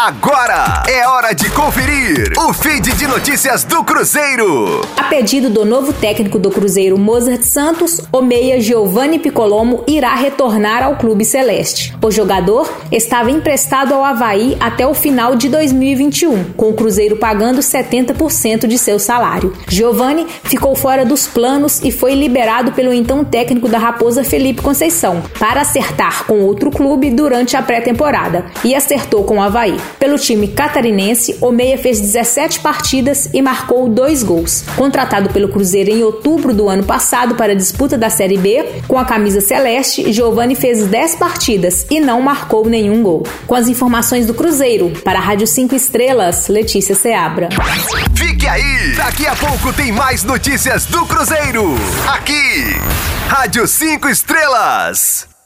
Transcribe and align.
Agora 0.00 0.84
é 0.86 1.08
hora 1.08 1.34
de 1.34 1.50
conferir 1.50 2.32
o 2.38 2.52
feed 2.52 2.92
de 2.92 3.04
notícias 3.04 3.64
do 3.64 3.82
Cruzeiro. 3.82 4.80
A 4.96 5.02
pedido 5.02 5.50
do 5.50 5.64
novo 5.64 5.92
técnico 5.92 6.38
do 6.38 6.52
Cruzeiro, 6.52 6.96
Mozart 6.96 7.42
Santos, 7.42 8.00
o 8.12 8.22
meia 8.22 8.60
Giovanni 8.60 9.18
Piccolomo 9.18 9.82
irá 9.88 10.14
retornar 10.14 10.84
ao 10.84 10.94
Clube 10.94 11.24
Celeste. 11.24 11.96
O 12.00 12.12
jogador 12.12 12.72
estava 12.92 13.32
emprestado 13.32 13.92
ao 13.92 14.04
Havaí 14.04 14.56
até 14.60 14.86
o 14.86 14.94
final 14.94 15.34
de 15.34 15.48
2021, 15.48 16.52
com 16.52 16.70
o 16.70 16.74
Cruzeiro 16.74 17.16
pagando 17.16 17.58
70% 17.58 18.68
de 18.68 18.78
seu 18.78 19.00
salário. 19.00 19.52
Giovanni 19.66 20.28
ficou 20.44 20.76
fora 20.76 21.04
dos 21.04 21.26
planos 21.26 21.80
e 21.82 21.90
foi 21.90 22.14
liberado 22.14 22.70
pelo 22.70 22.92
então 22.92 23.24
técnico 23.24 23.68
da 23.68 23.78
Raposa 23.78 24.22
Felipe 24.22 24.62
Conceição 24.62 25.24
para 25.40 25.62
acertar 25.62 26.24
com 26.24 26.42
outro 26.42 26.70
clube 26.70 27.10
durante 27.10 27.56
a 27.56 27.62
pré-temporada 27.62 28.46
e 28.64 28.76
acertou 28.76 29.24
com 29.24 29.38
o 29.38 29.42
Havaí. 29.42 29.76
Pelo 29.98 30.18
time 30.18 30.48
catarinense, 30.48 31.36
o 31.40 31.50
Meia 31.50 31.78
fez 31.78 32.00
17 32.00 32.60
partidas 32.60 33.28
e 33.32 33.42
marcou 33.42 33.88
dois 33.88 34.22
gols. 34.22 34.64
Contratado 34.76 35.30
pelo 35.30 35.48
Cruzeiro 35.48 35.90
em 35.90 36.02
outubro 36.02 36.54
do 36.54 36.68
ano 36.68 36.84
passado 36.84 37.34
para 37.34 37.52
a 37.52 37.56
disputa 37.56 37.96
da 37.96 38.10
Série 38.10 38.38
B, 38.38 38.82
com 38.86 38.98
a 38.98 39.04
camisa 39.04 39.40
celeste, 39.40 40.12
Giovani 40.12 40.54
fez 40.54 40.86
10 40.86 41.16
partidas 41.16 41.86
e 41.90 42.00
não 42.00 42.20
marcou 42.20 42.68
nenhum 42.68 43.02
gol. 43.02 43.26
Com 43.46 43.54
as 43.54 43.68
informações 43.68 44.26
do 44.26 44.34
Cruzeiro, 44.34 44.90
para 45.04 45.18
a 45.18 45.22
Rádio 45.22 45.46
5 45.46 45.74
Estrelas, 45.74 46.48
Letícia 46.48 46.94
Seabra. 46.94 47.48
Fique 48.14 48.46
aí! 48.46 48.94
Daqui 48.96 49.26
a 49.26 49.36
pouco 49.36 49.72
tem 49.72 49.92
mais 49.92 50.24
notícias 50.24 50.86
do 50.86 51.04
Cruzeiro. 51.06 51.74
Aqui, 52.06 52.76
Rádio 53.28 53.66
5 53.66 54.08
Estrelas. 54.08 55.37